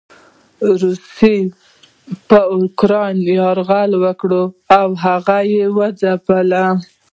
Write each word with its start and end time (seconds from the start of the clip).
روسيې 0.81 1.35
پر 2.27 2.41
اوکراين 2.55 3.17
يرغل 3.39 3.91
وکړ 4.03 4.31
او 4.79 4.87
هغه 5.03 5.37
یې 5.53 5.65
وځپلو. 5.77 6.67